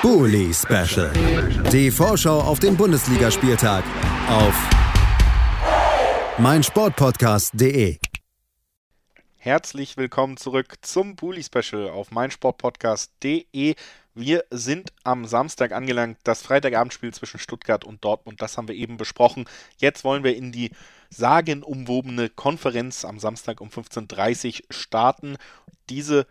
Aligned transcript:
Bully 0.00 0.54
Special. 0.54 1.10
Die 1.72 1.90
Vorschau 1.90 2.40
auf 2.40 2.60
den 2.60 2.76
Bundesligaspieltag 2.76 3.82
auf 4.28 4.54
meinsportpodcast.de. 6.38 7.98
Herzlich 9.38 9.96
willkommen 9.96 10.36
zurück 10.36 10.76
zum 10.82 11.16
Bully 11.16 11.42
Special 11.42 11.90
auf 11.90 12.12
meinsportpodcast.de. 12.12 13.74
Wir 14.14 14.44
sind 14.50 14.92
am 15.02 15.26
Samstag 15.26 15.72
angelangt, 15.72 16.18
das 16.22 16.42
Freitagabendspiel 16.42 17.12
zwischen 17.12 17.40
Stuttgart 17.40 17.84
und 17.84 18.04
Dortmund, 18.04 18.40
das 18.40 18.56
haben 18.56 18.68
wir 18.68 18.76
eben 18.76 18.98
besprochen. 18.98 19.46
Jetzt 19.78 20.04
wollen 20.04 20.22
wir 20.22 20.36
in 20.36 20.52
die 20.52 20.70
sagenumwobene 21.10 22.28
Konferenz 22.28 23.04
am 23.04 23.18
Samstag 23.18 23.60
um 23.60 23.68
15.30 23.68 24.60
Uhr 24.60 24.66
starten. 24.70 25.36
Diese 25.88 26.28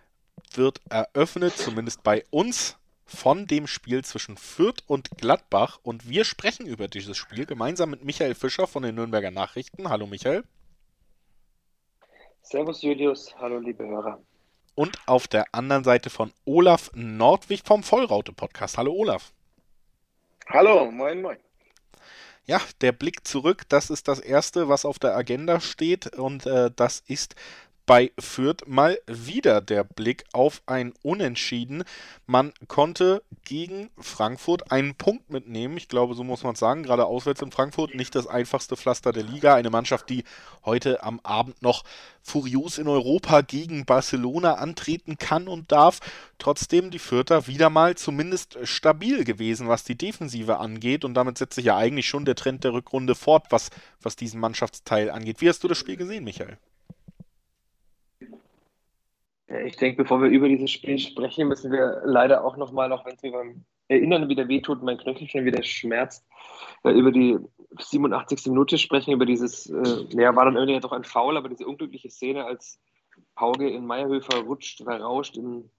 wird 0.54 0.79
eröffnet, 0.89 1.57
zumindest 1.57 2.04
bei 2.04 2.23
uns, 2.29 2.77
von 3.07 3.47
dem 3.47 3.65
Spiel 3.65 4.03
zwischen 4.03 4.37
Fürth 4.37 4.83
und 4.85 5.09
Gladbach. 5.18 5.79
Und 5.82 6.09
wir 6.09 6.25
sprechen 6.25 6.68
über 6.68 6.87
dieses 6.87 7.18
Spiel 7.18 7.45
gemeinsam 7.45 7.89
mit 7.89 8.04
Michael 8.04 8.36
Fischer 8.36 8.68
von 8.68 8.83
den 8.83 8.95
Nürnberger 8.95 9.32
Nachrichten. 9.32 9.89
Hallo 9.89 10.05
Michael. 10.05 10.43
Servus 12.43 12.82
Julius, 12.82 13.33
hallo 13.39 13.59
liebe 13.59 13.85
Hörer. 13.85 14.21
Und 14.75 14.99
auf 15.07 15.27
der 15.27 15.46
anderen 15.54 15.83
Seite 15.83 16.09
von 16.09 16.32
Olaf 16.46 16.91
Nordwig 16.93 17.63
vom 17.65 17.82
Vollraute-Podcast. 17.82 18.77
Hallo 18.77 18.93
Olaf. 18.93 19.33
Hallo, 20.47 20.91
moin, 20.91 21.21
moin. 21.21 21.37
Ja, 22.46 22.61
der 22.79 22.93
Blick 22.93 23.27
zurück, 23.27 23.63
das 23.68 23.89
ist 23.89 24.07
das 24.07 24.19
Erste, 24.19 24.69
was 24.69 24.85
auf 24.85 24.99
der 24.99 25.18
Agenda 25.18 25.60
steht. 25.60 26.15
Und 26.15 26.46
äh, 26.46 26.71
das 26.74 27.04
ist 27.07 27.35
bei 27.87 28.11
Fürth 28.19 28.68
mal 28.68 29.00
wieder 29.07 29.61
der 29.61 29.86
Blick 29.86 30.25
auf 30.33 30.61
ein 30.65 30.93
Unentschieden. 31.04 31.86
Man 32.25 32.52
konnte 32.67 33.23
gegen 33.45 33.89
Frankfurt 33.97 34.73
einen 34.73 34.95
Punkt 34.95 35.30
mitnehmen. 35.30 35.77
Ich 35.77 35.88
glaube, 35.88 36.13
so 36.13 36.25
muss 36.25 36.44
man 36.44 36.53
es 36.53 36.59
sagen. 36.59 36.83
Gerade 36.83 37.05
auswärts 37.05 37.41
in 37.41 37.52
Frankfurt 37.52 37.95
nicht 37.95 38.13
das 38.13 38.27
einfachste 38.27 38.75
Pflaster 38.75 39.13
der 39.13 39.23
Liga. 39.23 39.55
Eine 39.55 39.69
Mannschaft, 39.69 40.09
die 40.09 40.25
heute 40.65 41.02
am 41.02 41.21
Abend 41.23 41.61
noch 41.61 41.85
furios 42.21 42.77
in 42.77 42.89
Europa 42.89 43.39
gegen 43.39 43.85
Barcelona 43.85 44.55
antreten 44.55 45.17
kann 45.17 45.47
und 45.47 45.71
darf. 45.71 46.02
Trotzdem 46.39 46.91
die 46.91 46.99
Fürther 46.99 47.47
wieder 47.47 47.69
mal 47.69 47.95
zumindest 47.95 48.58
stabil 48.63 49.23
gewesen, 49.23 49.69
was 49.69 49.85
die 49.85 49.97
Defensive 49.97 50.58
angeht. 50.58 51.05
Und 51.05 51.13
damit 51.13 51.38
setzt 51.38 51.55
sich 51.55 51.65
ja 51.65 51.77
eigentlich 51.77 52.09
schon 52.09 52.25
der 52.25 52.35
Trend 52.35 52.65
der 52.65 52.73
Rückrunde 52.73 53.15
fort, 53.15 53.45
was, 53.49 53.69
was 54.02 54.17
diesen 54.17 54.41
Mannschaftsteil 54.41 55.09
angeht. 55.09 55.39
Wie 55.39 55.47
hast 55.47 55.63
du 55.63 55.69
das 55.69 55.77
Spiel 55.77 55.95
gesehen, 55.95 56.25
Michael? 56.25 56.58
Ich 59.47 59.77
denke, 59.77 60.03
bevor 60.03 60.21
wir 60.21 60.29
über 60.29 60.49
dieses 60.49 60.71
Spiel 60.71 60.99
sprechen, 60.99 61.47
müssen 61.47 61.71
wir 61.71 62.01
leider 62.03 62.43
auch 62.43 62.57
nochmal, 62.57 62.91
auch 62.91 63.05
wenn 63.05 63.15
es 63.15 63.21
mir 63.21 63.31
beim 63.31 63.65
Erinnern 63.87 64.27
wieder 64.27 64.49
wehtut, 64.49 64.83
mein 64.83 64.97
Knöchel 64.97 65.29
schon 65.29 65.45
wieder 65.45 65.63
schmerzt, 65.63 66.25
äh, 66.83 66.91
über 66.91 67.11
die 67.11 67.37
87. 67.79 68.47
Minute 68.47 68.77
sprechen, 68.77 69.13
über 69.13 69.25
dieses, 69.25 69.69
äh, 69.69 70.05
ja, 70.11 70.35
war 70.35 70.45
dann 70.45 70.57
irgendwie 70.57 70.79
doch 70.81 70.91
ein 70.91 71.05
Foul, 71.05 71.37
aber 71.37 71.47
diese 71.47 71.65
unglückliche 71.65 72.09
Szene, 72.09 72.45
als 72.45 72.79
Hauge 73.39 73.69
in 73.69 73.85
Meierhöfer 73.85 74.39
rutscht, 74.41 74.83
verrauscht, 74.83 75.37
in, 75.37 75.69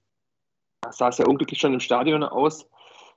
sah 0.91 1.09
es 1.09 1.19
ja 1.19 1.27
unglücklich 1.27 1.61
schon 1.61 1.75
im 1.75 1.81
Stadion 1.81 2.23
aus. 2.23 2.67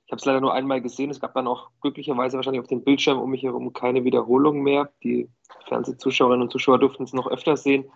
Ich 0.04 0.12
habe 0.12 0.18
es 0.18 0.24
leider 0.26 0.40
nur 0.42 0.52
einmal 0.52 0.82
gesehen. 0.82 1.10
Es 1.10 1.20
gab 1.20 1.32
dann 1.32 1.46
auch 1.46 1.70
glücklicherweise 1.80 2.36
wahrscheinlich 2.36 2.60
auf 2.60 2.68
dem 2.68 2.84
Bildschirm 2.84 3.18
um 3.18 3.30
mich 3.30 3.42
herum 3.42 3.72
keine 3.72 4.04
Wiederholung 4.04 4.62
mehr. 4.62 4.92
Die 5.02 5.30
Fernsehzuschauerinnen 5.68 6.42
und 6.42 6.52
Zuschauer 6.52 6.78
durften 6.78 7.04
es 7.04 7.14
noch 7.14 7.28
öfter 7.28 7.56
sehen. 7.56 7.90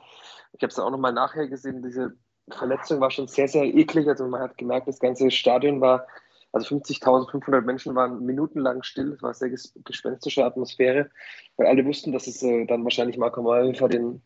Ich 0.53 0.63
habe 0.63 0.71
es 0.71 0.79
auch 0.79 0.91
nochmal 0.91 1.13
nachher 1.13 1.49
gesehen, 1.49 1.83
diese 1.83 2.17
Verletzung 2.51 3.01
war 3.01 3.11
schon 3.11 3.29
sehr, 3.29 3.49
sehr 3.49 3.65
eklig. 3.65 4.09
Also 4.09 4.27
man 4.27 4.41
hat 4.41 4.59
gemerkt, 4.59 4.89
das 4.89 5.01
ganze 5.01 5.31
Stadion 5.31 5.81
war, 5.81 6.07
also 6.53 6.75
50.500 6.75 7.61
Menschen 7.63 7.95
waren 7.95 8.25
minutenlang 8.25 8.83
still. 8.83 9.13
Es 9.13 9.23
war 9.23 9.31
eine 9.31 9.35
sehr 9.35 9.73
gespenstische 9.85 10.45
Atmosphäre, 10.45 11.11
weil 11.57 11.67
alle 11.67 11.85
wussten, 11.85 12.13
dass 12.13 12.27
es 12.27 12.43
äh, 12.43 12.65
dann 12.67 12.85
wahrscheinlich 12.85 13.19
Marco 13.19 13.43
Malhofer 13.43 13.89
den 13.89 14.23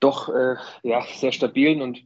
doch 0.00 0.28
äh, 0.28 0.56
ja, 0.82 1.02
sehr 1.14 1.32
stabilen 1.32 1.82
und 1.82 2.02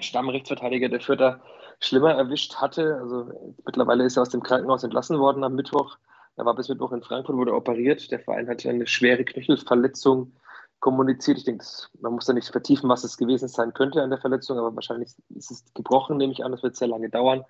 Stammrechtsverteidiger 0.00 0.88
der 0.88 1.00
Vierter 1.00 1.40
schlimmer 1.80 2.12
erwischt 2.12 2.56
hatte. 2.56 2.98
Also 3.00 3.54
mittlerweile 3.64 4.04
ist 4.04 4.16
er 4.16 4.22
aus 4.22 4.30
dem 4.30 4.42
Krankenhaus 4.42 4.84
entlassen 4.84 5.18
worden 5.18 5.44
am 5.44 5.54
Mittwoch. 5.54 5.96
Er 6.36 6.44
war 6.44 6.54
bis 6.54 6.68
Mittwoch 6.68 6.92
in 6.92 7.02
Frankfurt, 7.02 7.36
wurde 7.36 7.54
operiert. 7.54 8.10
Der 8.10 8.20
Verein 8.20 8.48
hatte 8.48 8.68
eine 8.68 8.86
schwere 8.86 9.24
Knöchelverletzung 9.24 10.32
kommuniziert. 10.80 11.38
Ich 11.38 11.44
denke, 11.44 11.64
man 12.00 12.12
muss 12.12 12.26
da 12.26 12.32
nicht 12.32 12.48
vertiefen, 12.48 12.88
was 12.88 13.04
es 13.04 13.16
gewesen 13.16 13.48
sein 13.48 13.72
könnte 13.74 14.02
an 14.02 14.10
der 14.10 14.20
Verletzung, 14.20 14.58
aber 14.58 14.74
wahrscheinlich 14.74 15.10
ist 15.34 15.50
es 15.50 15.64
gebrochen, 15.74 16.16
nehme 16.16 16.32
ich 16.32 16.44
an. 16.44 16.52
Das 16.52 16.62
wird 16.62 16.76
sehr 16.76 16.88
lange 16.88 17.08
dauern. 17.08 17.44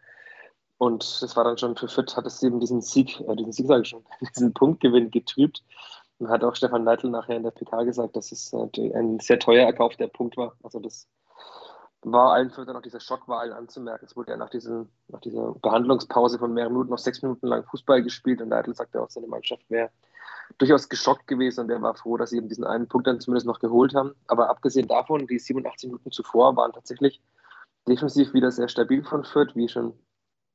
Und 0.78 1.22
das 1.22 1.36
war 1.36 1.44
dann 1.44 1.58
schon 1.58 1.76
für 1.76 1.88
Fürth, 1.88 2.16
hat 2.16 2.26
es 2.26 2.42
eben 2.42 2.60
diesen 2.60 2.82
Sieg, 2.82 3.20
äh, 3.20 3.36
diesen 3.36 3.52
Sieg 3.52 3.66
sage 3.66 3.82
ich 3.82 3.88
schon, 3.88 4.04
diesen 4.34 4.52
Punktgewinn 4.52 5.10
getrübt. 5.10 5.62
Und 6.18 6.30
hat 6.30 6.44
auch 6.44 6.54
Stefan 6.54 6.84
Neidl 6.84 7.10
nachher 7.10 7.36
in 7.36 7.42
der 7.42 7.50
PK 7.50 7.82
gesagt, 7.84 8.16
dass 8.16 8.32
es 8.32 8.54
ein 8.54 9.20
sehr 9.20 9.38
teuer 9.38 9.66
erkaufter 9.66 10.08
Punkt 10.08 10.38
war. 10.38 10.56
Also 10.62 10.80
das 10.80 11.06
war 12.02 12.32
allen 12.32 12.50
Fürth 12.50 12.68
noch 12.68 12.80
dieser 12.80 13.00
Schock 13.00 13.28
war 13.28 13.40
allen 13.40 13.52
anzumerken. 13.52 14.06
Es 14.06 14.16
wurde 14.16 14.30
ja 14.30 14.36
nach, 14.38 14.48
diesen, 14.48 14.88
nach 15.08 15.20
dieser 15.20 15.52
Behandlungspause 15.54 16.38
von 16.38 16.54
mehreren 16.54 16.72
Minuten 16.72 16.90
noch 16.90 16.98
sechs 16.98 17.20
Minuten 17.20 17.48
lang 17.48 17.64
Fußball 17.64 18.02
gespielt 18.02 18.40
und 18.40 18.48
Neidl 18.48 18.74
sagte 18.74 19.02
auch, 19.02 19.10
seine 19.10 19.26
Mannschaft 19.26 19.68
wäre 19.68 19.90
durchaus 20.58 20.88
geschockt 20.88 21.26
gewesen 21.26 21.60
und 21.60 21.70
er 21.70 21.82
war 21.82 21.94
froh, 21.94 22.16
dass 22.16 22.30
sie 22.30 22.38
eben 22.38 22.48
diesen 22.48 22.64
einen 22.64 22.88
Punkt 22.88 23.06
dann 23.06 23.20
zumindest 23.20 23.46
noch 23.46 23.60
geholt 23.60 23.94
haben. 23.94 24.14
Aber 24.26 24.48
abgesehen 24.48 24.88
davon, 24.88 25.26
die 25.26 25.38
87 25.38 25.88
Minuten 25.90 26.10
zuvor 26.10 26.56
waren 26.56 26.72
tatsächlich 26.72 27.20
defensiv 27.88 28.32
wieder 28.34 28.50
sehr 28.50 28.68
stabil 28.68 29.04
von 29.04 29.24
Fürth, 29.24 29.54
wie 29.54 29.68
schon 29.68 29.92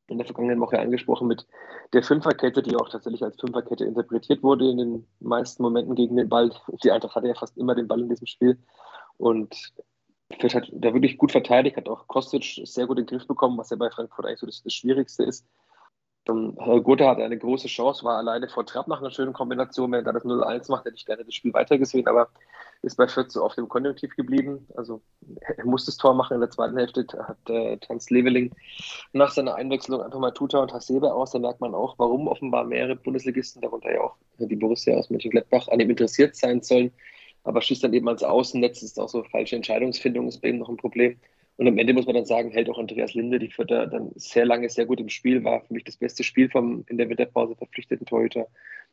in 0.07 0.17
der 0.17 0.25
vergangenen 0.25 0.59
Woche 0.59 0.79
angesprochen, 0.79 1.27
mit 1.27 1.47
der 1.93 2.03
Fünferkette, 2.03 2.61
die 2.61 2.75
auch 2.75 2.89
tatsächlich 2.89 3.23
als 3.23 3.39
Fünferkette 3.39 3.85
interpretiert 3.85 4.43
wurde 4.43 4.69
in 4.69 4.77
den 4.77 5.07
meisten 5.19 5.63
Momenten 5.63 5.95
gegen 5.95 6.17
den 6.17 6.27
Ball. 6.27 6.51
Die 6.83 6.91
Eintracht 6.91 7.15
hatte 7.15 7.27
ja 7.27 7.35
fast 7.35 7.57
immer 7.57 7.75
den 7.75 7.87
Ball 7.87 8.01
in 8.01 8.09
diesem 8.09 8.27
Spiel. 8.27 8.57
Und 9.17 9.55
Fürth 10.39 10.55
hat 10.55 10.69
da 10.73 10.93
wirklich 10.93 11.17
gut 11.17 11.31
verteidigt, 11.31 11.77
hat 11.77 11.87
auch 11.87 12.07
Kostic 12.07 12.61
sehr 12.65 12.87
gut 12.87 12.99
in 12.99 13.05
den 13.05 13.17
Griff 13.17 13.27
bekommen, 13.27 13.57
was 13.57 13.69
ja 13.69 13.77
bei 13.77 13.89
Frankfurt 13.89 14.25
eigentlich 14.25 14.39
so 14.39 14.45
das, 14.45 14.63
das 14.63 14.73
Schwierigste 14.73 15.23
ist. 15.23 15.45
Dann, 16.25 16.55
Herr 16.59 16.81
Gotha 16.81 17.09
hatte 17.09 17.23
eine 17.23 17.37
große 17.37 17.67
Chance, 17.67 18.03
war 18.03 18.17
alleine 18.17 18.47
vor 18.47 18.65
Trapp 18.65 18.87
nach 18.87 19.01
einer 19.01 19.09
schönen 19.09 19.33
Kombination. 19.33 19.91
Wenn 19.91 20.05
er 20.05 20.13
das 20.13 20.23
0-1 20.23 20.69
macht, 20.69 20.85
hätte 20.85 20.95
ich 20.95 21.05
gerne 21.05 21.25
das 21.25 21.33
Spiel 21.33 21.53
weitergesehen, 21.53 22.07
aber 22.07 22.29
ist 22.83 22.97
bei 22.97 23.07
Fürth 23.07 23.31
so 23.31 23.43
auf 23.43 23.55
dem 23.55 23.67
Konjunktiv 23.67 24.15
geblieben. 24.15 24.67
Also 24.75 25.01
er 25.57 25.65
musste 25.65 25.89
das 25.89 25.97
Tor 25.97 26.13
machen 26.13 26.35
in 26.35 26.39
der 26.39 26.49
zweiten 26.51 26.77
Hälfte, 26.77 27.05
hat 27.27 27.37
äh, 27.49 27.77
Tanz 27.77 28.09
Leveling 28.11 28.53
nach 29.13 29.31
seiner 29.31 29.55
Einwechslung 29.55 30.01
einfach 30.01 30.19
mal 30.19 30.31
Tuta 30.31 30.59
und 30.59 30.73
Hasebe 30.73 31.11
aus. 31.11 31.31
Da 31.31 31.39
merkt 31.39 31.61
man 31.61 31.73
auch, 31.73 31.95
warum 31.97 32.27
offenbar 32.27 32.65
mehrere 32.65 32.95
Bundesligisten, 32.95 33.61
darunter 33.61 33.91
ja 33.91 34.01
auch 34.01 34.15
die 34.37 34.55
Borussia 34.55 34.95
aus 34.97 35.09
Mönchengladbach, 35.09 35.67
an 35.69 35.79
ihm 35.79 35.89
interessiert 35.89 36.35
sein 36.35 36.61
sollen. 36.61 36.91
Aber 37.43 37.61
schießt 37.61 37.83
dann 37.83 37.93
eben 37.93 38.07
als 38.07 38.23
Außennetz, 38.23 38.83
ist 38.83 38.99
auch 38.99 39.09
so 39.09 39.23
falsche 39.23 39.55
Entscheidungsfindung, 39.55 40.27
ist 40.27 40.41
bei 40.41 40.49
ihm 40.49 40.59
noch 40.59 40.69
ein 40.69 40.77
Problem. 40.77 41.19
Und 41.61 41.67
am 41.67 41.77
Ende 41.77 41.93
muss 41.93 42.07
man 42.07 42.15
dann 42.15 42.25
sagen, 42.25 42.49
hält 42.49 42.71
auch 42.71 42.79
Andreas 42.79 43.13
Linde, 43.13 43.37
die 43.37 43.51
Vierter, 43.51 43.85
dann 43.85 44.09
sehr 44.15 44.47
lange 44.47 44.67
sehr 44.67 44.87
gut 44.87 44.99
im 44.99 45.09
Spiel, 45.09 45.43
war 45.43 45.61
für 45.61 45.75
mich 45.75 45.83
das 45.83 45.95
beste 45.95 46.23
Spiel 46.23 46.49
vom 46.49 46.83
in 46.89 46.97
der 46.97 47.07
Winterpause 47.07 47.55
verpflichteten 47.55 48.07
Torhüter. 48.07 48.47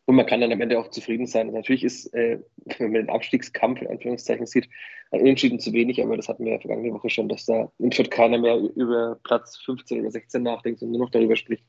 Und 0.04 0.16
man 0.16 0.26
kann 0.26 0.42
dann 0.42 0.52
am 0.52 0.60
Ende 0.60 0.78
auch 0.78 0.90
zufrieden 0.90 1.26
sein. 1.26 1.48
Und 1.48 1.54
natürlich 1.54 1.82
ist, 1.82 2.12
äh, 2.12 2.38
wenn 2.78 2.92
man 2.92 3.06
den 3.06 3.08
Abstiegskampf 3.08 3.80
in 3.80 3.88
Anführungszeichen 3.88 4.44
sieht, 4.44 4.68
ein 5.12 5.22
Unentschieden 5.22 5.60
zu 5.60 5.72
wenig, 5.72 6.02
aber 6.02 6.18
das 6.18 6.28
hatten 6.28 6.44
wir 6.44 6.52
ja 6.52 6.58
vergangene 6.58 6.92
Woche 6.92 7.08
schon, 7.08 7.30
dass 7.30 7.46
da 7.46 7.72
in 7.78 7.90
Fürth 7.90 8.10
keiner 8.10 8.36
mehr 8.36 8.58
über 8.58 9.18
Platz 9.24 9.56
15 9.64 10.00
oder 10.00 10.10
16 10.10 10.42
nachdenkt 10.42 10.82
und 10.82 10.90
nur 10.90 11.00
noch 11.00 11.10
darüber 11.10 11.36
spricht, 11.36 11.64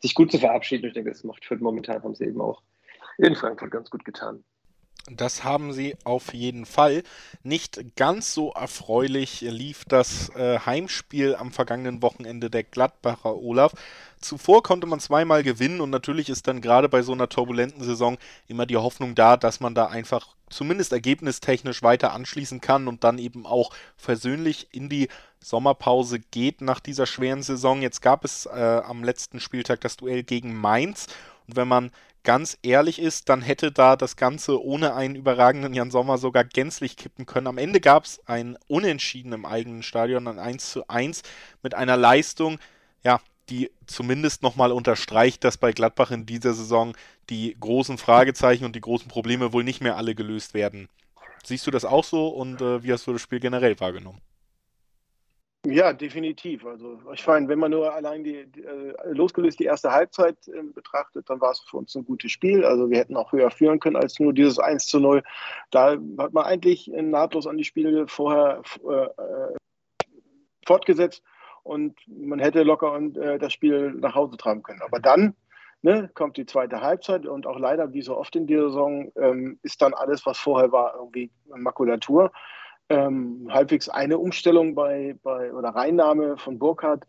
sich 0.00 0.12
gut 0.12 0.32
zu 0.32 0.38
verabschieden. 0.38 0.88
Ich 0.88 0.94
denke, 0.94 1.10
das 1.10 1.22
macht 1.22 1.44
Fürth 1.44 1.60
momentan, 1.60 2.02
haben 2.02 2.16
sie 2.16 2.24
eben 2.24 2.40
auch 2.40 2.62
in 3.18 3.36
Frankfurt 3.36 3.70
ganz 3.70 3.90
gut 3.90 4.04
getan. 4.04 4.42
Das 5.10 5.42
haben 5.42 5.72
sie 5.72 5.96
auf 6.04 6.32
jeden 6.32 6.64
Fall. 6.64 7.02
Nicht 7.42 7.96
ganz 7.96 8.34
so 8.34 8.52
erfreulich 8.52 9.40
lief 9.40 9.84
das 9.84 10.28
äh, 10.36 10.60
Heimspiel 10.60 11.34
am 11.34 11.50
vergangenen 11.50 12.02
Wochenende 12.02 12.50
der 12.50 12.62
Gladbacher 12.62 13.34
Olaf. 13.34 13.72
Zuvor 14.20 14.62
konnte 14.62 14.86
man 14.86 15.00
zweimal 15.00 15.42
gewinnen 15.42 15.80
und 15.80 15.90
natürlich 15.90 16.28
ist 16.28 16.46
dann 16.46 16.60
gerade 16.60 16.88
bei 16.88 17.02
so 17.02 17.10
einer 17.12 17.28
turbulenten 17.28 17.82
Saison 17.82 18.16
immer 18.46 18.64
die 18.64 18.76
Hoffnung 18.76 19.16
da, 19.16 19.36
dass 19.36 19.58
man 19.58 19.74
da 19.74 19.86
einfach 19.86 20.36
zumindest 20.48 20.92
ergebnistechnisch 20.92 21.82
weiter 21.82 22.12
anschließen 22.12 22.60
kann 22.60 22.86
und 22.86 23.02
dann 23.02 23.18
eben 23.18 23.44
auch 23.44 23.70
versöhnlich 23.96 24.68
in 24.70 24.88
die 24.88 25.08
Sommerpause 25.40 26.20
geht 26.20 26.60
nach 26.60 26.78
dieser 26.78 27.06
schweren 27.06 27.42
Saison. 27.42 27.82
Jetzt 27.82 28.02
gab 28.02 28.24
es 28.24 28.46
äh, 28.46 28.82
am 28.84 29.02
letzten 29.02 29.40
Spieltag 29.40 29.80
das 29.80 29.96
Duell 29.96 30.22
gegen 30.22 30.54
Mainz 30.54 31.08
und 31.48 31.56
wenn 31.56 31.66
man 31.66 31.90
ganz 32.24 32.58
ehrlich 32.62 33.00
ist, 33.00 33.28
dann 33.28 33.42
hätte 33.42 33.72
da 33.72 33.96
das 33.96 34.16
Ganze 34.16 34.62
ohne 34.62 34.94
einen 34.94 35.16
überragenden 35.16 35.74
Jan 35.74 35.90
Sommer 35.90 36.18
sogar 36.18 36.44
gänzlich 36.44 36.96
kippen 36.96 37.26
können. 37.26 37.46
Am 37.46 37.58
Ende 37.58 37.80
gab 37.80 38.04
es 38.04 38.20
ein 38.26 38.56
Unentschieden 38.68 39.32
im 39.32 39.44
eigenen 39.44 39.82
Stadion, 39.82 40.26
ein 40.28 40.38
1 40.38 40.70
zu 40.70 40.88
1 40.88 41.22
mit 41.62 41.74
einer 41.74 41.96
Leistung, 41.96 42.58
ja, 43.02 43.20
die 43.48 43.70
zumindest 43.86 44.42
nochmal 44.42 44.72
unterstreicht, 44.72 45.44
dass 45.44 45.58
bei 45.58 45.72
Gladbach 45.72 46.10
in 46.10 46.26
dieser 46.26 46.54
Saison 46.54 46.96
die 47.28 47.56
großen 47.58 47.98
Fragezeichen 47.98 48.64
und 48.64 48.76
die 48.76 48.80
großen 48.80 49.08
Probleme 49.08 49.52
wohl 49.52 49.64
nicht 49.64 49.80
mehr 49.80 49.96
alle 49.96 50.14
gelöst 50.14 50.54
werden. 50.54 50.88
Siehst 51.44 51.66
du 51.66 51.70
das 51.70 51.84
auch 51.84 52.04
so 52.04 52.28
und 52.28 52.60
äh, 52.60 52.82
wie 52.84 52.92
hast 52.92 53.06
du 53.06 53.12
das 53.12 53.22
Spiel 53.22 53.40
generell 53.40 53.78
wahrgenommen? 53.80 54.20
Ja, 55.64 55.92
definitiv. 55.92 56.66
Also 56.66 56.98
ich 57.12 57.24
meine, 57.24 57.46
wenn 57.46 57.60
man 57.60 57.70
nur 57.70 57.94
allein 57.94 58.24
die, 58.24 58.46
die 58.46 58.64
äh, 58.64 58.94
losgelöst 59.12 59.60
die 59.60 59.64
erste 59.64 59.92
Halbzeit 59.92 60.36
äh, 60.48 60.62
betrachtet, 60.62 61.30
dann 61.30 61.40
war 61.40 61.52
es 61.52 61.60
für 61.60 61.76
uns 61.76 61.94
ein 61.94 62.04
gutes 62.04 62.32
Spiel. 62.32 62.64
Also 62.64 62.90
wir 62.90 62.98
hätten 62.98 63.16
auch 63.16 63.30
höher 63.30 63.50
führen 63.50 63.78
können 63.78 63.94
als 63.94 64.18
nur 64.18 64.32
dieses 64.32 64.58
1 64.58 64.88
zu 64.88 64.98
0. 64.98 65.22
Da 65.70 65.92
hat 66.18 66.32
man 66.32 66.44
eigentlich 66.44 66.88
nahtlos 66.88 67.46
an 67.46 67.58
die 67.58 67.64
Spiele 67.64 68.08
vorher 68.08 68.62
äh, 68.84 69.04
äh, 69.04 69.54
fortgesetzt 70.66 71.22
und 71.62 71.96
man 72.08 72.40
hätte 72.40 72.64
locker 72.64 72.98
äh, 72.98 73.38
das 73.38 73.52
Spiel 73.52 73.92
nach 73.92 74.16
Hause 74.16 74.36
tragen 74.36 74.64
können. 74.64 74.82
Aber 74.82 74.98
dann 74.98 75.36
ne, 75.82 76.10
kommt 76.14 76.38
die 76.38 76.46
zweite 76.46 76.80
Halbzeit 76.80 77.24
und 77.24 77.46
auch 77.46 77.60
leider, 77.60 77.92
wie 77.92 78.02
so 78.02 78.16
oft 78.16 78.34
in 78.34 78.48
dieser 78.48 78.68
Saison, 78.68 79.12
ähm, 79.14 79.60
ist 79.62 79.80
dann 79.80 79.94
alles, 79.94 80.26
was 80.26 80.38
vorher 80.38 80.72
war, 80.72 80.96
irgendwie 80.96 81.30
Makulatur 81.54 82.32
ähm, 82.92 83.48
halbwegs 83.50 83.88
eine 83.88 84.18
Umstellung 84.18 84.74
bei, 84.74 85.16
bei 85.22 85.52
oder 85.52 85.70
Reinnahme 85.70 86.36
von 86.36 86.58
Burkhardt 86.58 87.06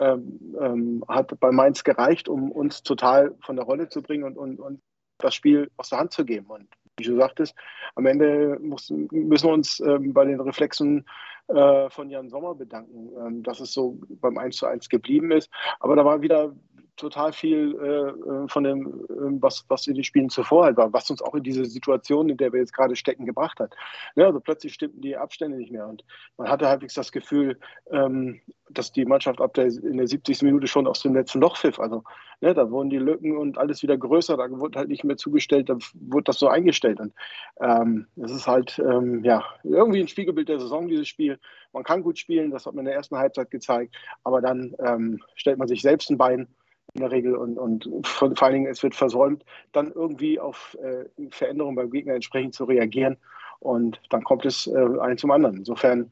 ähm, 0.00 0.40
ähm, 0.60 1.04
hat 1.08 1.38
bei 1.40 1.52
Mainz 1.52 1.84
gereicht, 1.84 2.28
um 2.28 2.50
uns 2.50 2.82
total 2.82 3.34
von 3.40 3.56
der 3.56 3.64
Rolle 3.64 3.88
zu 3.88 4.02
bringen 4.02 4.24
und, 4.24 4.36
und, 4.36 4.58
und 4.58 4.80
das 5.18 5.34
Spiel 5.34 5.70
aus 5.76 5.90
der 5.90 5.98
Hand 5.98 6.12
zu 6.12 6.24
geben. 6.24 6.46
Und 6.46 6.68
wie 6.98 7.04
du 7.04 7.16
sagtest, 7.16 7.54
am 7.94 8.06
Ende 8.06 8.58
müssen, 8.60 9.08
müssen 9.10 9.48
wir 9.48 9.54
uns 9.54 9.80
ähm, 9.80 10.12
bei 10.12 10.24
den 10.24 10.40
Reflexen 10.40 11.06
äh, 11.48 11.90
von 11.90 12.10
Jan 12.10 12.30
Sommer 12.30 12.54
bedanken, 12.54 13.10
ähm, 13.18 13.42
dass 13.42 13.60
es 13.60 13.72
so 13.72 13.98
beim 14.20 14.38
1 14.38 14.56
zu 14.56 14.66
1 14.66 14.88
geblieben 14.88 15.30
ist. 15.30 15.50
Aber 15.80 15.96
da 15.96 16.04
war 16.04 16.22
wieder 16.22 16.54
total 16.96 17.32
viel 17.32 17.76
äh, 17.80 18.44
äh, 18.44 18.48
von 18.48 18.64
dem, 18.64 18.86
äh, 18.86 19.42
was, 19.42 19.64
was 19.68 19.86
in 19.86 19.94
den 19.94 20.04
Spielen 20.04 20.30
zuvor 20.30 20.64
halt 20.64 20.76
war, 20.76 20.92
was 20.92 21.10
uns 21.10 21.22
auch 21.22 21.34
in 21.34 21.42
diese 21.42 21.64
Situation, 21.64 22.28
in 22.28 22.36
der 22.36 22.52
wir 22.52 22.60
jetzt 22.60 22.72
gerade 22.72 22.96
stecken, 22.96 23.26
gebracht 23.26 23.60
hat. 23.60 23.74
Ja, 24.14 24.26
also 24.26 24.40
plötzlich 24.40 24.74
stimmten 24.74 25.00
die 25.00 25.16
Abstände 25.16 25.56
nicht 25.58 25.72
mehr 25.72 25.86
und 25.86 26.04
man 26.36 26.48
hatte 26.48 26.68
halbwegs 26.68 26.94
das 26.94 27.12
Gefühl, 27.12 27.58
ähm, 27.90 28.40
dass 28.70 28.92
die 28.92 29.04
Mannschaft 29.04 29.40
ab 29.40 29.54
der, 29.54 29.66
in 29.66 29.96
der 29.96 30.08
70. 30.08 30.42
Minute 30.42 30.66
schon 30.66 30.86
aus 30.86 31.00
dem 31.00 31.14
letzten 31.14 31.40
Loch 31.40 31.56
pfiff. 31.56 31.78
Also 31.78 32.02
ne, 32.40 32.54
da 32.54 32.70
wurden 32.70 32.90
die 32.90 32.98
Lücken 32.98 33.36
und 33.36 33.58
alles 33.58 33.82
wieder 33.82 33.96
größer, 33.96 34.36
da 34.36 34.50
wurde 34.50 34.78
halt 34.78 34.88
nicht 34.88 35.04
mehr 35.04 35.16
zugestellt, 35.16 35.68
da 35.68 35.76
wurde 35.94 36.24
das 36.24 36.38
so 36.38 36.48
eingestellt. 36.48 37.00
Und 37.00 37.12
ähm, 37.60 38.06
ist 38.16 38.46
halt 38.46 38.78
ähm, 38.78 39.24
ja 39.24 39.44
irgendwie 39.62 40.00
ein 40.00 40.08
Spiegelbild 40.08 40.48
der 40.48 40.60
Saison, 40.60 40.88
dieses 40.88 41.08
Spiel. 41.08 41.38
Man 41.72 41.84
kann 41.84 42.02
gut 42.02 42.18
spielen, 42.18 42.50
das 42.50 42.66
hat 42.66 42.74
man 42.74 42.84
in 42.84 42.86
der 42.86 42.94
ersten 42.94 43.16
Halbzeit 43.16 43.50
gezeigt, 43.50 43.94
aber 44.24 44.40
dann 44.40 44.74
ähm, 44.84 45.20
stellt 45.34 45.58
man 45.58 45.68
sich 45.68 45.82
selbst 45.82 46.10
ein 46.10 46.18
Bein 46.18 46.48
in 46.96 47.02
der 47.02 47.10
Regel 47.10 47.36
und, 47.36 47.58
und 47.58 48.06
vor, 48.06 48.32
allen 48.40 48.54
Dingen 48.54 48.66
es 48.66 48.82
wird 48.82 48.94
versäumt, 48.94 49.44
dann 49.72 49.92
irgendwie 49.92 50.40
auf 50.40 50.76
äh, 50.82 51.04
Veränderungen 51.30 51.76
beim 51.76 51.90
Gegner 51.90 52.14
entsprechend 52.14 52.54
zu 52.54 52.64
reagieren 52.64 53.16
und 53.60 54.00
dann 54.10 54.24
kommt 54.24 54.44
es 54.44 54.66
äh, 54.66 54.86
ein 55.00 55.18
zum 55.18 55.30
anderen. 55.30 55.58
Insofern, 55.58 56.10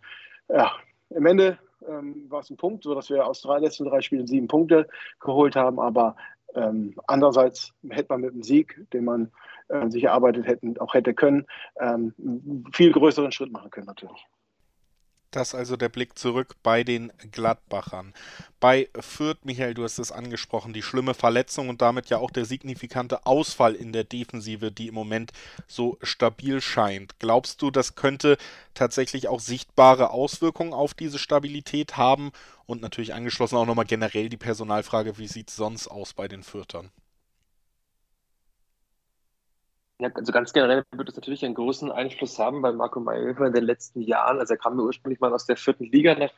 ja, 0.49 0.73
im 1.11 1.27
Ende 1.27 1.59
ähm, 1.89 2.27
war 2.29 2.41
es 2.41 2.51
ein 2.51 2.57
Punkt, 2.57 2.85
sodass 2.85 3.11
wir 3.11 3.27
aus 3.27 3.43
drei 3.43 3.59
letzten 3.59 3.85
drei 3.87 4.01
Spielen 4.01 4.27
sieben 4.27 4.49
Punkte 4.49 4.89
geholt 5.21 5.57
haben, 5.57 5.79
aber 5.79 6.17
ähm, 6.55 6.95
andererseits 7.07 7.73
hätte 7.89 8.07
man 8.11 8.21
mit 8.21 8.35
dem 8.35 8.43
Sieg, 8.43 8.81
den 8.93 9.05
man 9.05 9.31
äh, 9.69 9.89
sich 9.89 10.05
erarbeitet 10.05 10.47
hätten, 10.47 10.79
auch 10.79 10.95
hätte 10.95 11.15
können, 11.15 11.47
ähm, 11.81 12.15
viel 12.73 12.93
größeren 12.93 13.33
Schritt 13.33 13.53
machen 13.53 13.71
können 13.71 13.87
natürlich. 13.87 14.27
Das 15.35 15.53
also 15.53 15.77
der 15.77 15.89
Blick 15.89 16.17
zurück 16.17 16.55
bei 16.63 16.85
den 16.85 17.13
Gladbachern. 17.33 18.15
Bei 18.61 18.89
Fürth, 19.01 19.45
Michael, 19.45 19.75
du 19.75 19.83
hast 19.83 19.99
es 19.99 20.13
angesprochen, 20.13 20.73
die 20.73 20.81
schlimme 20.81 21.13
Verletzung 21.13 21.69
und 21.69 21.83
damit 21.83 22.09
ja 22.09 22.19
auch 22.19 22.31
der 22.31 22.45
signifikante 22.45 23.27
Ausfall 23.27 23.75
in 23.75 23.93
der 23.93 24.05
Defensive, 24.05 24.71
die 24.71 24.87
im 24.87 24.95
Moment 24.95 25.33
so 25.67 25.99
stabil 26.03 26.61
scheint. 26.61 27.19
Glaubst 27.19 27.63
du, 27.63 27.73
das 27.73 27.97
könnte 27.97 28.39
tatsächlich 28.75 29.27
auch 29.27 29.41
sichtbare 29.41 30.11
Auswirkungen 30.11 30.73
auf 30.73 30.95
diese 30.95 31.19
Stabilität 31.19 31.97
haben? 31.97 32.31
Und 32.67 32.81
natürlich 32.81 33.13
angeschlossen 33.13 33.57
auch 33.57 33.67
nochmal 33.67 33.87
generell 33.87 34.29
die 34.29 34.37
Personalfrage, 34.37 35.19
wie 35.19 35.27
sieht 35.27 35.49
es 35.49 35.57
sonst 35.57 35.89
aus 35.89 36.13
bei 36.13 36.29
den 36.29 36.45
Fürtern? 36.45 36.93
Ja, 40.05 40.11
also 40.17 40.33
ganz 40.33 40.53
generell 40.53 40.85
wird 40.93 41.09
es 41.09 41.17
natürlich 41.17 41.47
einen 41.47 41.55
großen 41.55 41.91
Einfluss 41.91 42.39
haben 42.39 42.61
bei 42.61 42.73
Marco 42.73 43.01
Mayhofer 43.01 43.47
in 43.47 43.55
den 43.55 43.65
letzten 43.65 44.03
Jahren. 44.03 44.39
Also 44.39 44.53
er 44.53 44.59
kam 44.59 44.79
ja 44.79 44.85
ursprünglich 44.85 45.19
mal 45.19 45.33
aus 45.33 45.47
der 45.47 45.57
vierten 45.57 45.85
Liga 45.85 46.15
nach 46.15 46.29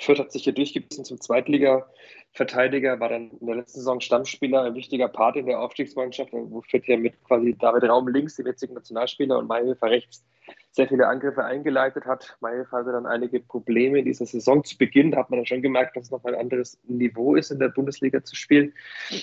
Fürth, 0.00 0.18
hat 0.18 0.32
sich 0.32 0.44
hier 0.44 0.54
durchgebissen 0.54 1.04
zum 1.04 1.20
Zweitliga-Verteidiger, 1.20 3.00
war 3.00 3.10
dann 3.10 3.30
in 3.40 3.46
der 3.46 3.56
letzten 3.56 3.80
Saison 3.80 4.00
Stammspieler, 4.00 4.62
ein 4.62 4.74
wichtiger 4.74 5.08
Part 5.08 5.36
in 5.36 5.46
der 5.46 5.60
Aufstiegsmannschaft, 5.60 6.32
wo 6.32 6.62
Fürth 6.62 6.86
ja 6.86 6.96
mit 6.96 7.22
quasi 7.24 7.54
David 7.58 7.84
Raum 7.84 8.08
links, 8.08 8.36
dem 8.36 8.46
jetzigen 8.46 8.74
Nationalspieler, 8.74 9.38
und 9.38 9.48
Mayhofer 9.48 9.90
rechts 9.90 10.24
sehr 10.72 10.88
viele 10.88 11.08
Angriffe 11.08 11.44
eingeleitet 11.44 12.06
hat. 12.06 12.36
Mayhofer 12.40 12.78
hatte 12.78 12.92
dann 12.92 13.06
einige 13.06 13.40
Probleme 13.40 13.98
in 13.98 14.04
dieser 14.04 14.26
Saison. 14.26 14.62
Zu 14.64 14.78
Beginn 14.78 15.16
hat 15.16 15.28
man 15.30 15.40
dann 15.40 15.46
schon 15.46 15.62
gemerkt, 15.62 15.96
dass 15.96 16.04
es 16.04 16.10
noch 16.10 16.24
ein 16.24 16.34
anderes 16.34 16.78
Niveau 16.86 17.34
ist, 17.34 17.50
in 17.50 17.58
der 17.58 17.68
Bundesliga 17.68 18.22
zu 18.22 18.36
spielen. 18.36 18.72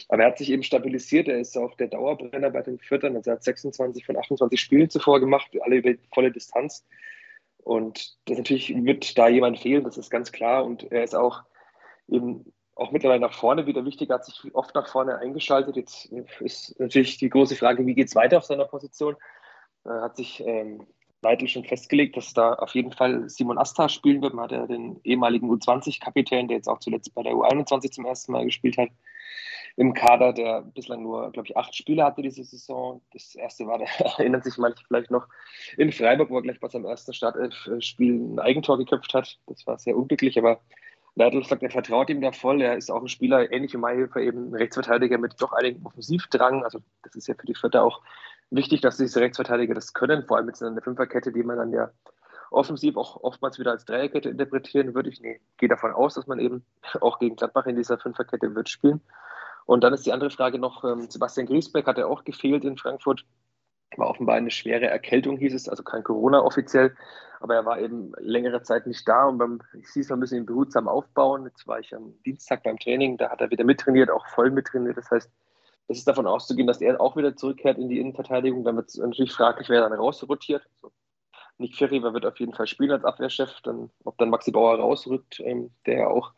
Aber 0.09 0.24
er 0.24 0.29
hat 0.29 0.38
sich 0.38 0.51
eben 0.51 0.63
stabilisiert. 0.63 1.27
Er 1.27 1.39
ist 1.39 1.57
auch 1.57 1.74
der 1.75 1.88
Dauerbrenner 1.88 2.50
bei 2.50 2.62
den 2.62 2.79
Viertern. 2.79 3.15
Also 3.15 3.31
er 3.31 3.35
hat 3.38 3.44
26 3.44 4.06
von 4.06 4.18
28 4.18 4.59
Spielen 4.59 4.89
zuvor 4.89 5.19
gemacht, 5.19 5.50
alle 5.62 5.77
über 5.77 5.94
volle 6.13 6.31
Distanz. 6.31 6.85
Und 7.67 8.15
das 8.29 8.37
natürlich 8.37 8.73
wird 8.73 9.17
da 9.17 9.27
jemand 9.27 9.59
fehlen, 9.59 9.83
das 9.83 9.97
ist 9.97 10.09
ganz 10.09 10.31
klar. 10.31 10.63
Und 10.63 10.89
er 10.89 11.03
ist 11.03 11.13
auch 11.13 11.43
eben 12.07 12.53
auch 12.75 12.91
mittlerweile 12.91 13.19
nach 13.19 13.33
vorne 13.33 13.65
wieder 13.65 13.83
wichtig, 13.83 14.09
hat 14.09 14.23
sich 14.23 14.55
oft 14.55 14.73
nach 14.73 14.87
vorne 14.87 15.17
eingeschaltet. 15.17 15.75
Jetzt 15.75 16.05
ist 16.39 16.79
natürlich 16.79 17.17
die 17.17 17.29
große 17.29 17.57
Frage, 17.57 17.85
wie 17.85 17.93
geht 17.93 18.07
es 18.07 18.15
weiter 18.15 18.37
auf 18.37 18.45
seiner 18.45 18.63
Position? 18.63 19.17
Er 19.83 20.01
hat 20.01 20.15
sich 20.15 20.41
ähm, 20.45 20.87
Leitl 21.21 21.49
schon 21.49 21.65
festgelegt, 21.65 22.15
dass 22.15 22.33
da 22.33 22.53
auf 22.53 22.73
jeden 22.73 22.93
Fall 22.93 23.29
Simon 23.29 23.57
Asta 23.57 23.89
spielen 23.89 24.21
wird. 24.21 24.33
Man 24.33 24.45
hat 24.45 24.53
ja 24.53 24.65
den 24.65 25.01
ehemaligen 25.03 25.51
U20-Kapitän, 25.51 26.47
der 26.47 26.55
jetzt 26.55 26.69
auch 26.69 26.79
zuletzt 26.79 27.13
bei 27.15 27.23
der 27.23 27.33
U21 27.33 27.91
zum 27.91 28.05
ersten 28.05 28.31
Mal 28.31 28.45
gespielt 28.45 28.77
hat, 28.77 28.91
im 29.77 29.94
Kader, 29.94 30.33
der 30.33 30.63
bislang 30.63 31.03
nur, 31.03 31.31
glaube 31.31 31.47
ich, 31.47 31.56
acht 31.56 31.75
Spiele 31.75 32.03
hatte 32.03 32.24
diese 32.24 32.44
Saison. 32.44 33.00
Das 33.13 33.35
erste 33.35 33.68
war, 33.68 33.77
da 33.77 33.85
erinnern 34.18 34.41
sich 34.41 34.57
manche 34.57 34.83
vielleicht 34.88 35.12
noch, 35.12 35.27
in 35.77 35.91
Freiburg, 35.91 36.31
wo 36.31 36.38
er 36.38 36.41
gleich 36.41 36.59
bei 36.59 36.68
seinem 36.68 36.85
ersten 36.85 37.13
Startelf-Spiel 37.13 38.15
ein 38.15 38.39
Eigentor 38.39 38.79
geköpft 38.79 39.13
hat. 39.13 39.38
Das 39.45 39.68
war 39.68 39.77
sehr 39.77 39.95
unglücklich, 39.95 40.38
aber 40.39 40.59
Leitl 41.13 41.44
sagt, 41.44 41.62
er 41.62 41.69
vertraut 41.69 42.09
ihm 42.09 42.21
da 42.21 42.31
voll. 42.31 42.62
Er 42.62 42.75
ist 42.75 42.89
auch 42.89 43.01
ein 43.01 43.07
Spieler, 43.07 43.51
ähnlich 43.51 43.74
wie 43.74 43.77
Mayhilfe, 43.77 44.19
eben 44.21 44.50
ein 44.50 44.56
Rechtsverteidiger 44.56 45.19
mit 45.19 45.35
doch 45.39 45.53
einigem 45.53 45.85
Offensivdrang. 45.85 46.63
Also 46.63 46.79
das 47.03 47.15
ist 47.15 47.27
ja 47.27 47.35
für 47.35 47.45
die 47.45 47.56
Vierter 47.56 47.83
auch 47.83 48.01
wichtig, 48.50 48.81
dass 48.81 48.97
diese 48.97 49.21
Rechtsverteidiger 49.21 49.75
das 49.75 49.94
können, 49.94 50.25
vor 50.25 50.38
allem 50.38 50.47
mit 50.47 50.62
einer 50.62 50.81
Fünferkette, 50.81 51.31
die 51.31 51.44
man 51.44 51.57
dann 51.57 51.71
ja 51.71 51.91
offensiv 52.50 52.97
auch 52.97 53.21
oftmals 53.24 53.59
wieder 53.59 53.71
als 53.71 53.85
Dreierkette 53.85 54.29
interpretieren 54.29 54.95
würde. 54.95 55.09
Ich 55.09 55.21
nee, 55.21 55.39
gehe 55.57 55.69
davon 55.69 55.91
aus, 55.91 56.15
dass 56.15 56.25
man 56.25 56.39
eben 56.39 56.65
auch 57.01 57.19
gegen 57.19 57.35
Gladbach 57.35 57.68
in 57.68 57.75
dieser 57.75 58.00
Fünferkette 58.00 58.56
wird 58.56 58.69
spielen. 58.69 59.01
Und 59.67 59.83
dann 59.83 59.93
ist 59.93 60.05
die 60.05 60.13
andere 60.13 60.31
Frage 60.31 60.59
noch, 60.59 60.83
ähm, 60.85 61.09
Sebastian 61.09 61.45
Griesbeck 61.45 61.86
hat 61.86 61.97
ja 61.97 62.07
auch 62.07 62.24
gefehlt 62.24 62.63
in 62.63 62.77
Frankfurt. 62.77 63.25
War 63.97 64.09
offenbar 64.09 64.36
eine 64.36 64.50
schwere 64.50 64.88
Erkältung, 64.88 65.38
hieß 65.38 65.53
es, 65.53 65.67
also 65.67 65.83
kein 65.83 66.03
Corona 66.03 66.41
offiziell, 66.41 66.95
aber 67.39 67.55
er 67.55 67.65
war 67.65 67.79
eben 67.79 68.13
längere 68.17 68.62
Zeit 68.62 68.88
nicht 68.88 69.07
da 69.07 69.25
und 69.25 69.38
beim, 69.38 69.62
ich 69.74 69.88
hieß, 69.93 70.09
man 70.09 70.19
müssen 70.19 70.38
ihn 70.38 70.45
behutsam 70.45 70.88
aufbauen. 70.88 71.45
Jetzt 71.45 71.67
war 71.67 71.79
ich 71.79 71.93
am 71.93 72.13
Dienstag 72.25 72.63
beim 72.63 72.79
Training, 72.79 73.17
da 73.17 73.29
hat 73.29 73.41
er 73.41 73.50
wieder 73.50 73.63
mittrainiert, 73.65 74.09
auch 74.09 74.25
voll 74.27 74.51
mittrainiert. 74.51 74.97
Das 74.97 75.12
heißt, 75.12 75.29
es 75.89 75.97
ist 76.00 76.07
davon 76.07 76.27
auszugehen, 76.27 76.67
dass 76.67 76.81
er 76.81 77.00
auch 77.01 77.17
wieder 77.17 77.36
zurückkehrt 77.36 77.77
in 77.77 77.89
die 77.89 78.00
Innenverteidigung. 78.00 78.63
Dann 78.63 78.77
wird 78.77 78.89
es 78.89 78.97
natürlich 78.97 79.33
fraglich, 79.33 79.69
wer 79.69 79.81
dann 79.81 79.93
rausrotiert. 79.93 80.63
Also 80.75 80.93
Nick 81.57 81.75
Ferrier 81.75 82.13
wird 82.13 82.25
auf 82.25 82.39
jeden 82.39 82.53
Fall 82.53 82.67
spielen 82.67 82.91
als 82.91 83.05
Abwehrchef. 83.05 83.62
Dann, 83.63 83.89
ob 84.03 84.17
dann 84.17 84.29
Maxi 84.29 84.51
Bauer 84.51 84.79
rausrückt, 84.79 85.39
ähm, 85.39 85.71
der 85.86 86.00
ja 86.00 86.07
auch 86.07 86.33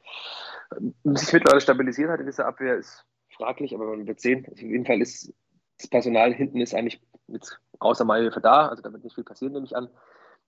ähm, 0.76 0.94
sich 1.16 1.34
mittlerweile 1.34 1.62
stabilisiert 1.62 2.10
hat 2.10 2.20
in 2.20 2.28
dieser 2.28 2.46
Abwehr, 2.46 2.76
ist 2.76 3.06
fraglich, 3.40 3.74
aber 3.74 3.86
man 3.86 4.06
wird 4.06 4.20
sehen. 4.20 4.46
Auf 4.52 4.60
jeden 4.60 4.86
Fall 4.86 5.02
ist 5.02 5.34
das 5.80 5.88
Personal 5.88 6.34
hinten 6.34 6.60
ist 6.60 6.76
eigentlich 6.76 7.02
mit, 7.28 7.48
außer 7.80 8.06
Maihilfe 8.06 8.42
da. 8.42 8.68
Also 8.68 8.84
da 8.84 8.92
wird 8.92 9.04
nicht 9.04 9.16
viel 9.16 9.24
passieren, 9.24 9.54
nehme 9.54 9.66
ich 9.66 9.76
an. 9.76 9.90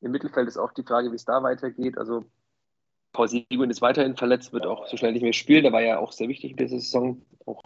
Im 0.01 0.11
Mittelfeld 0.11 0.47
ist 0.47 0.57
auch 0.57 0.73
die 0.73 0.83
Frage, 0.83 1.11
wie 1.11 1.15
es 1.15 1.25
da 1.25 1.41
weitergeht. 1.41 1.97
Also 1.97 2.25
Paul 3.13 3.29
Seguin 3.29 3.69
ist 3.69 3.81
weiterhin 3.81 4.15
verletzt, 4.15 4.51
wird 4.51 4.65
auch 4.65 4.87
so 4.87 4.97
schnell 4.97 5.13
nicht 5.13 5.21
mehr 5.21 5.33
spielen. 5.33 5.63
Der 5.63 5.71
war 5.71 5.81
ja 5.81 5.99
auch 5.99 6.11
sehr 6.11 6.27
wichtig 6.27 6.51
in 6.51 6.57
dieser 6.57 6.79
Saison. 6.79 7.21
Auch 7.45 7.61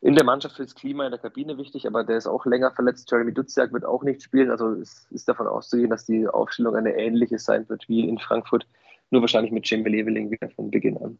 in 0.00 0.14
der 0.14 0.24
Mannschaft 0.24 0.56
für 0.56 0.64
das 0.64 0.74
Klima 0.74 1.04
in 1.04 1.12
der 1.12 1.20
Kabine 1.20 1.56
wichtig, 1.58 1.86
aber 1.86 2.04
der 2.04 2.16
ist 2.16 2.26
auch 2.26 2.44
länger 2.46 2.72
verletzt. 2.72 3.10
Jeremy 3.10 3.32
Duziak 3.32 3.72
wird 3.72 3.84
auch 3.84 4.02
nicht 4.02 4.22
spielen. 4.22 4.50
Also 4.50 4.72
es 4.72 5.06
ist 5.10 5.28
davon 5.28 5.46
auszugehen, 5.46 5.90
dass 5.90 6.04
die 6.04 6.26
Aufstellung 6.26 6.74
eine 6.76 6.96
ähnliche 6.96 7.38
sein 7.38 7.68
wird 7.68 7.88
wie 7.88 8.08
in 8.08 8.18
Frankfurt. 8.18 8.66
Nur 9.10 9.22
wahrscheinlich 9.22 9.52
mit 9.52 9.68
Jamie 9.68 9.90
Leveling 9.90 10.30
wieder 10.30 10.48
von 10.50 10.70
Beginn 10.70 10.96
an. 10.98 11.18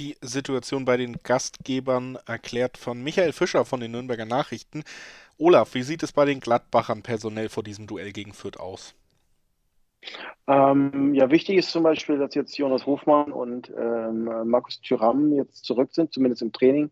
Die 0.00 0.16
Situation 0.22 0.86
bei 0.86 0.96
den 0.96 1.18
Gastgebern 1.22 2.16
erklärt 2.26 2.78
von 2.78 3.02
Michael 3.02 3.34
Fischer 3.34 3.66
von 3.66 3.80
den 3.80 3.90
Nürnberger 3.90 4.24
Nachrichten. 4.24 4.82
Olaf, 5.36 5.74
wie 5.74 5.82
sieht 5.82 6.02
es 6.02 6.10
bei 6.10 6.24
den 6.24 6.40
Gladbachern 6.40 7.02
personell 7.02 7.50
vor 7.50 7.62
diesem 7.62 7.86
Duell 7.86 8.10
gegen 8.12 8.32
Fürth 8.32 8.58
aus? 8.58 8.94
Ähm, 10.46 11.12
ja, 11.12 11.30
wichtig 11.30 11.58
ist 11.58 11.70
zum 11.70 11.82
Beispiel, 11.82 12.16
dass 12.16 12.34
jetzt 12.34 12.56
Jonas 12.56 12.86
Hofmann 12.86 13.30
und 13.30 13.70
ähm, 13.78 14.24
Markus 14.48 14.80
Thüram 14.80 15.34
jetzt 15.34 15.66
zurück 15.66 15.90
sind, 15.92 16.14
zumindest 16.14 16.40
im 16.40 16.52
Training. 16.52 16.90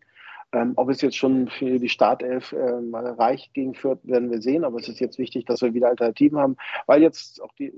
Ähm, 0.51 0.73
ob 0.75 0.89
es 0.89 1.01
jetzt 1.01 1.17
schon 1.17 1.49
für 1.49 1.79
die 1.79 1.89
Startelf 1.89 2.53
ähm, 2.53 2.93
reicht 2.93 3.55
gegen 3.55 3.73
Fürth, 3.73 4.01
werden 4.03 4.29
wir 4.29 4.39
sehen. 4.39 4.63
Aber 4.63 4.77
es 4.77 4.87
ist 4.87 4.99
jetzt 4.99 5.17
wichtig, 5.17 5.47
dass 5.47 5.63
wir 5.63 5.73
wieder 5.73 5.87
Alternativen 5.87 6.37
haben, 6.37 6.57
weil 6.85 7.01
jetzt 7.01 7.41
auch 7.41 7.53
die 7.53 7.73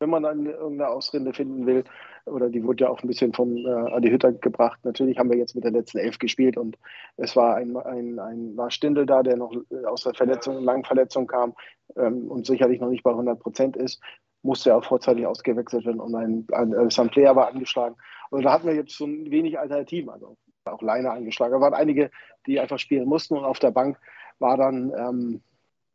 wenn 0.00 0.10
man 0.10 0.22
dann 0.22 0.46
irgendeine 0.46 0.88
Ausrede 0.88 1.32
finden 1.32 1.66
will, 1.66 1.84
oder 2.26 2.48
die 2.48 2.64
wurde 2.64 2.84
ja 2.84 2.90
auch 2.90 3.02
ein 3.02 3.08
bisschen 3.08 3.32
von 3.32 3.56
äh, 3.56 3.68
Adi 3.68 4.10
Hütter 4.10 4.32
gebracht. 4.32 4.78
Natürlich 4.84 5.18
haben 5.18 5.30
wir 5.30 5.38
jetzt 5.38 5.54
mit 5.54 5.64
der 5.64 5.72
letzten 5.72 5.98
Elf 5.98 6.18
gespielt 6.18 6.56
und 6.56 6.78
es 7.16 7.36
war 7.36 7.56
ein, 7.56 7.76
ein, 7.76 8.18
ein 8.18 8.56
war 8.56 8.70
Stindel 8.70 9.06
da, 9.06 9.22
der 9.22 9.36
noch 9.36 9.54
aus 9.86 10.04
der 10.04 10.14
Verletzung, 10.14 10.62
langen 10.62 10.84
Verletzung 10.84 11.26
kam 11.26 11.54
ähm, 11.96 12.30
und 12.30 12.46
sicherlich 12.46 12.80
noch 12.80 12.90
nicht 12.90 13.02
bei 13.02 13.10
100 13.10 13.38
Prozent 13.38 13.76
ist. 13.76 14.00
Musste 14.42 14.70
ja 14.70 14.76
auch 14.76 14.84
vorzeitig 14.84 15.26
ausgewechselt 15.26 15.84
werden 15.84 16.00
und 16.00 16.14
ein, 16.14 16.46
ein, 16.52 16.74
ein 16.74 16.90
Sam 16.90 17.10
Player 17.10 17.36
war 17.36 17.48
angeschlagen. 17.48 17.96
Und 18.30 18.42
da 18.44 18.52
hatten 18.52 18.66
wir 18.66 18.74
jetzt 18.74 18.96
so 18.96 19.04
ein 19.04 19.30
wenig 19.30 19.58
Alternativen, 19.58 20.08
also 20.08 20.36
auch 20.64 20.82
Leine 20.82 21.10
angeschlagen. 21.10 21.52
Da 21.52 21.60
waren 21.60 21.74
einige, 21.74 22.10
die 22.46 22.60
einfach 22.60 22.78
spielen 22.78 23.08
mussten 23.08 23.36
und 23.36 23.44
auf 23.44 23.58
der 23.58 23.70
Bank 23.70 23.98
war 24.38 24.56
dann, 24.56 24.92
ähm, 24.96 25.42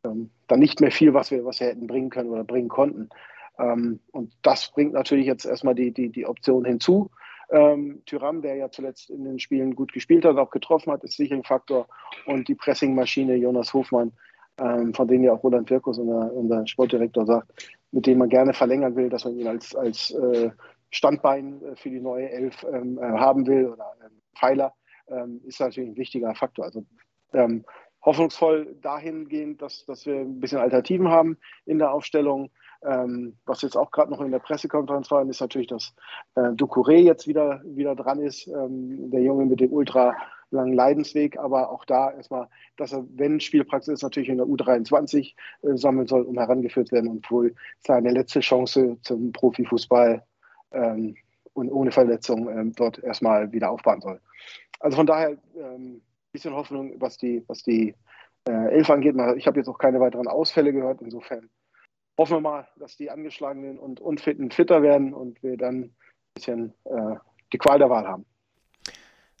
ähm, 0.04 0.30
dann 0.46 0.60
nicht 0.60 0.80
mehr 0.80 0.90
viel, 0.90 1.14
was 1.14 1.30
wir, 1.30 1.44
was 1.44 1.60
wir 1.60 1.68
hätten 1.68 1.86
bringen 1.86 2.10
können 2.10 2.30
oder 2.30 2.44
bringen 2.44 2.68
konnten. 2.68 3.08
Ähm, 3.58 4.00
und 4.12 4.32
das 4.42 4.70
bringt 4.70 4.92
natürlich 4.92 5.26
jetzt 5.26 5.44
erstmal 5.44 5.74
die, 5.74 5.92
die, 5.92 6.10
die 6.10 6.26
Option 6.26 6.64
hinzu. 6.64 7.10
Ähm, 7.50 8.02
Tyram, 8.06 8.42
der 8.42 8.56
ja 8.56 8.70
zuletzt 8.70 9.08
in 9.10 9.24
den 9.24 9.38
Spielen 9.38 9.76
gut 9.76 9.92
gespielt 9.92 10.24
hat, 10.24 10.36
auch 10.36 10.50
getroffen 10.50 10.92
hat, 10.92 11.04
ist 11.04 11.16
sicher 11.16 11.34
ein 11.34 11.44
Faktor. 11.44 11.86
Und 12.26 12.48
die 12.48 12.54
Pressingmaschine 12.54 13.36
Jonas 13.36 13.72
Hofmann, 13.72 14.12
ähm, 14.58 14.92
von 14.94 15.06
denen 15.06 15.24
ja 15.24 15.32
auch 15.32 15.44
Roland 15.44 15.70
Wirkus, 15.70 15.98
unser, 15.98 16.32
unser 16.32 16.66
Sportdirektor, 16.66 17.24
sagt, 17.24 17.70
mit 17.92 18.06
dem 18.06 18.18
man 18.18 18.28
gerne 18.28 18.52
verlängern 18.52 18.96
will, 18.96 19.08
dass 19.08 19.24
man 19.24 19.38
ihn 19.38 19.46
als, 19.46 19.74
als 19.76 20.10
äh, 20.10 20.50
Standbein 20.90 21.62
äh, 21.62 21.76
für 21.76 21.90
die 21.90 22.00
neue 22.00 22.30
Elf 22.30 22.66
ähm, 22.72 22.98
äh, 22.98 23.02
haben 23.02 23.46
will 23.46 23.66
oder 23.68 23.92
ähm, 24.04 24.12
Pfeiler, 24.36 24.74
ähm, 25.08 25.40
ist 25.44 25.60
natürlich 25.60 25.90
ein 25.90 25.96
wichtiger 25.96 26.34
Faktor. 26.34 26.64
Also 26.64 26.84
ähm, 27.32 27.64
hoffnungsvoll 28.06 28.76
dahingehend, 28.80 29.60
dass, 29.60 29.84
dass 29.84 30.06
wir 30.06 30.20
ein 30.20 30.40
bisschen 30.40 30.58
Alternativen 30.58 31.08
haben 31.08 31.36
in 31.66 31.78
der 31.78 31.92
Aufstellung. 31.92 32.50
Ähm, 32.82 33.36
was 33.46 33.62
jetzt 33.62 33.76
auch 33.76 33.90
gerade 33.90 34.10
noch 34.10 34.20
in 34.20 34.30
der 34.30 34.38
Pressekonferenz 34.38 35.10
war, 35.10 35.28
ist 35.28 35.40
natürlich, 35.40 35.66
dass 35.66 35.94
äh, 36.36 36.52
Ducouré 36.52 36.98
jetzt 36.98 37.26
wieder, 37.26 37.60
wieder 37.64 37.96
dran 37.96 38.20
ist, 38.20 38.46
ähm, 38.46 39.10
der 39.10 39.22
Junge 39.22 39.44
mit 39.46 39.60
dem 39.60 39.72
ultra 39.72 40.14
langen 40.50 40.74
Leidensweg, 40.74 41.36
aber 41.36 41.70
auch 41.70 41.84
da 41.84 42.12
erstmal, 42.12 42.48
dass 42.76 42.92
er, 42.92 43.04
wenn 43.16 43.40
Spielpraxis 43.40 43.94
ist, 43.94 44.02
natürlich 44.02 44.28
in 44.28 44.36
der 44.36 44.46
U23 44.46 45.34
äh, 45.62 45.76
sammeln 45.76 46.06
soll, 46.06 46.22
um 46.22 46.38
herangeführt 46.38 46.92
werden 46.92 47.10
und 47.10 47.28
wohl 47.30 47.54
seine 47.80 48.12
letzte 48.12 48.40
Chance 48.40 48.98
zum 49.02 49.32
Profifußball 49.32 50.22
ähm, 50.72 51.16
und 51.54 51.72
ohne 51.72 51.90
Verletzung 51.90 52.48
ähm, 52.48 52.72
dort 52.76 53.02
erstmal 53.02 53.50
wieder 53.50 53.70
aufbauen 53.70 54.00
soll. 54.00 54.20
Also 54.78 54.96
von 54.96 55.06
daher 55.06 55.36
ähm, 55.56 56.02
bisschen 56.36 56.54
Hoffnung, 56.54 57.00
was 57.00 57.16
die, 57.16 57.42
was 57.46 57.62
die 57.62 57.94
äh, 58.48 58.74
Elf 58.74 58.90
angeht. 58.90 59.16
Ich 59.36 59.46
habe 59.46 59.58
jetzt 59.58 59.68
auch 59.68 59.78
keine 59.78 60.00
weiteren 60.00 60.28
Ausfälle 60.28 60.72
gehört, 60.72 61.00
insofern 61.00 61.48
hoffen 62.18 62.36
wir 62.36 62.40
mal, 62.40 62.68
dass 62.76 62.96
die 62.96 63.10
Angeschlagenen 63.10 63.78
und 63.78 64.00
Unfitten 64.00 64.50
fitter 64.50 64.82
werden 64.82 65.14
und 65.14 65.42
wir 65.42 65.56
dann 65.56 65.76
ein 65.76 65.96
bisschen 66.34 66.74
äh, 66.84 67.16
die 67.52 67.58
Qual 67.58 67.78
der 67.78 67.90
Wahl 67.90 68.06
haben. 68.06 68.26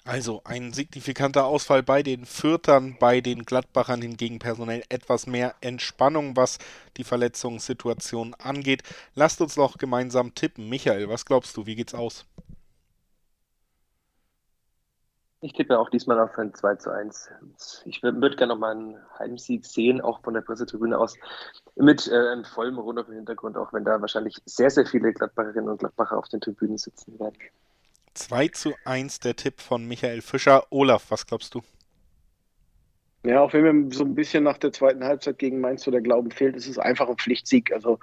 Also 0.04 0.40
ein 0.44 0.72
signifikanter 0.72 1.46
Ausfall 1.46 1.82
bei 1.82 2.04
den 2.04 2.26
Fürtern, 2.26 2.96
bei 3.00 3.20
den 3.20 3.44
Gladbachern 3.44 4.00
hingegen 4.00 4.38
personell 4.38 4.84
etwas 4.88 5.26
mehr 5.26 5.56
Entspannung, 5.60 6.36
was 6.36 6.58
die 6.96 7.02
Verletzungssituation 7.02 8.34
angeht. 8.34 8.84
Lasst 9.16 9.40
uns 9.40 9.56
noch 9.56 9.78
gemeinsam 9.78 10.32
tippen. 10.34 10.68
Michael, 10.68 11.08
was 11.08 11.24
glaubst 11.24 11.56
du, 11.56 11.66
wie 11.66 11.74
geht's 11.74 11.94
aus? 11.94 12.24
Ich 15.42 15.52
tippe 15.52 15.78
auch 15.78 15.90
diesmal 15.90 16.18
auf 16.18 16.38
ein 16.38 16.54
2 16.54 16.76
zu 16.76 16.90
1. 16.90 17.30
Ich 17.84 18.02
würde 18.02 18.36
gerne 18.36 18.54
noch 18.54 18.58
mal 18.58 18.72
einen 18.72 18.96
Heimsieg 19.18 19.66
sehen, 19.66 20.00
auch 20.00 20.22
von 20.22 20.32
der 20.32 20.40
Pressetribüne 20.40 20.98
aus, 20.98 21.14
mit 21.74 22.08
äh, 22.08 22.14
einem 22.14 22.44
vollen 22.44 22.76
Rund 22.76 22.98
auf 22.98 23.06
dem 23.06 23.16
Hintergrund, 23.16 23.56
auch 23.56 23.72
wenn 23.72 23.84
da 23.84 24.00
wahrscheinlich 24.00 24.40
sehr, 24.46 24.70
sehr 24.70 24.86
viele 24.86 25.12
Gladbacherinnen 25.12 25.68
und 25.68 25.78
Gladbacher 25.78 26.16
auf 26.16 26.28
den 26.28 26.40
Tribünen 26.40 26.78
sitzen 26.78 27.18
werden. 27.20 27.36
2 28.14 28.48
zu 28.48 28.74
1 28.86 29.20
der 29.20 29.36
Tipp 29.36 29.60
von 29.60 29.86
Michael 29.86 30.22
Fischer. 30.22 30.64
Olaf, 30.70 31.10
was 31.10 31.26
glaubst 31.26 31.54
du? 31.54 31.60
Ja, 33.24 33.40
auch 33.40 33.52
wenn 33.52 33.88
mir 33.88 33.94
so 33.94 34.04
ein 34.04 34.14
bisschen 34.14 34.44
nach 34.44 34.56
der 34.56 34.72
zweiten 34.72 35.04
Halbzeit 35.04 35.38
gegen 35.38 35.60
Mainz 35.60 35.82
so 35.82 35.90
der 35.90 36.00
Glauben 36.00 36.30
fehlt, 36.30 36.56
ist 36.56 36.68
es 36.68 36.78
einfach 36.78 37.08
ein 37.08 37.18
Pflichtsieg. 37.18 37.72
Also 37.72 37.98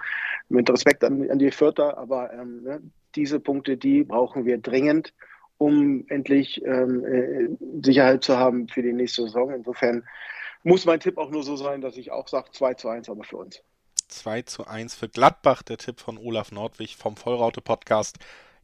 mit 0.48 0.70
Respekt 0.70 1.02
an, 1.02 1.28
an 1.30 1.38
die 1.38 1.50
Vierter, 1.50 1.98
aber 1.98 2.32
ähm, 2.32 2.62
ne, 2.62 2.82
diese 3.16 3.40
Punkte, 3.40 3.76
die 3.76 4.04
brauchen 4.04 4.44
wir 4.44 4.58
dringend 4.58 5.14
um 5.58 6.06
endlich 6.08 6.64
ähm, 6.64 7.04
äh, 7.04 7.48
Sicherheit 7.82 8.24
zu 8.24 8.38
haben 8.38 8.68
für 8.68 8.82
die 8.82 8.92
nächste 8.92 9.22
Saison. 9.22 9.52
Insofern 9.52 10.04
muss 10.62 10.84
mein 10.84 11.00
Tipp 11.00 11.18
auch 11.18 11.30
nur 11.30 11.42
so 11.42 11.56
sein, 11.56 11.80
dass 11.80 11.96
ich 11.96 12.10
auch 12.10 12.28
sage 12.28 12.50
2 12.52 12.74
zu 12.74 12.88
1, 12.88 13.08
aber 13.08 13.24
für 13.24 13.36
uns. 13.36 13.62
2 14.08 14.42
zu 14.42 14.66
1 14.66 14.94
für 14.94 15.08
Gladbach, 15.08 15.62
der 15.62 15.78
Tipp 15.78 16.00
von 16.00 16.18
Olaf 16.18 16.52
Nordwig 16.52 16.96
vom 16.96 17.16
Vollraute 17.16 17.60
Podcast. 17.60 18.18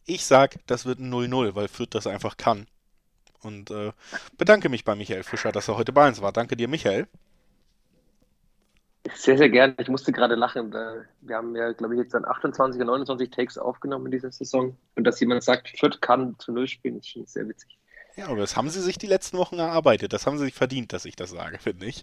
Ich 0.07 0.25
sage, 0.25 0.59
das 0.67 0.87
wird 0.87 0.99
ein 0.99 1.13
0-0, 1.13 1.55
weil 1.55 1.69
Fürth 1.69 1.95
das 1.95 2.07
einfach 2.07 2.37
kann. 2.37 2.67
Und 3.43 3.71
äh, 3.71 3.93
bedanke 4.37 4.69
mich 4.69 4.85
bei 4.85 4.95
Michael 4.95 5.23
Fischer, 5.23 5.53
dass 5.53 5.69
er 5.69 5.77
heute 5.77 5.93
bei 5.93 6.07
uns 6.09 6.21
war. 6.21 6.33
Danke 6.33 6.57
dir, 6.57 6.69
Michael. 6.69 7.07
Sehr, 9.14 9.37
sehr 9.37 9.49
gerne. 9.49 9.75
Ich 9.79 9.88
musste 9.88 10.12
gerade 10.12 10.35
lachen. 10.35 10.73
Wir 10.73 11.37
haben 11.37 11.55
ja, 11.57 11.73
glaube 11.73 11.95
ich, 11.95 12.00
jetzt 12.00 12.14
dann 12.14 12.25
28 12.25 12.81
oder 12.81 12.93
29 12.93 13.31
Takes 13.31 13.59
aufgenommen 13.59 14.07
in 14.07 14.12
dieser 14.12 14.33
Saison. 14.33 14.76
Und 14.97 15.05
dass 15.05 15.21
jemand 15.21 15.43
sagt, 15.43 15.69
Fürth 15.79 16.00
kann 16.00 16.38
zu 16.38 16.52
Null 16.52 16.69
spielen, 16.69 16.99
ist 16.99 17.09
schon 17.09 17.26
sehr 17.26 17.49
witzig. 17.49 17.79
Ja, 18.17 18.26
aber 18.26 18.38
das 18.38 18.57
haben 18.57 18.69
sie 18.69 18.81
sich 18.81 18.99
die 18.99 19.07
letzten 19.07 19.38
Wochen 19.38 19.59
erarbeitet. 19.59 20.12
Das 20.12 20.26
haben 20.26 20.37
sie 20.37 20.45
sich 20.45 20.55
verdient, 20.55 20.93
dass 20.93 21.05
ich 21.05 21.17
das 21.17 21.31
sage, 21.31 21.59
finde 21.62 21.87
ich. 21.87 22.02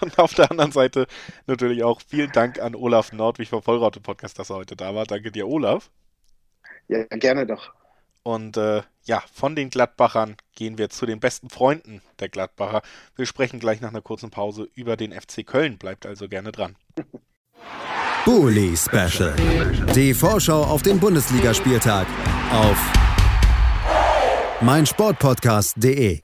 Und 0.00 0.18
auf 0.18 0.34
der 0.34 0.50
anderen 0.50 0.72
Seite 0.72 1.06
natürlich 1.46 1.84
auch 1.84 2.00
vielen 2.00 2.32
Dank 2.32 2.60
an 2.60 2.74
Olaf 2.74 3.12
Nordwig 3.12 3.48
vom 3.48 3.62
Vollraute 3.62 4.00
Podcast, 4.00 4.38
dass 4.38 4.50
er 4.50 4.56
heute 4.56 4.76
da 4.76 4.94
war. 4.94 5.04
Danke 5.04 5.30
dir, 5.30 5.46
Olaf. 5.46 5.90
Ja, 6.88 7.04
gerne 7.04 7.46
doch. 7.46 7.72
Und 8.22 8.56
äh, 8.56 8.82
ja, 9.04 9.22
von 9.32 9.56
den 9.56 9.70
Gladbachern 9.70 10.36
gehen 10.54 10.78
wir 10.78 10.90
zu 10.90 11.06
den 11.06 11.20
besten 11.20 11.50
Freunden 11.50 12.02
der 12.20 12.28
Gladbacher. 12.28 12.82
Wir 13.16 13.26
sprechen 13.26 13.58
gleich 13.58 13.80
nach 13.80 13.90
einer 13.90 14.02
kurzen 14.02 14.30
Pause 14.30 14.68
über 14.74 14.96
den 14.96 15.12
FC 15.12 15.44
Köln. 15.46 15.78
Bleibt 15.78 16.06
also 16.06 16.28
gerne 16.28 16.52
dran. 16.52 16.76
Bully 18.24 18.76
Special. 18.76 19.34
Die 19.94 20.14
Vorschau 20.14 20.62
auf 20.62 20.82
den 20.82 21.00
Bundesligaspieltag 21.00 22.06
auf 22.52 22.78
meinsportpodcast.de. 24.60 26.20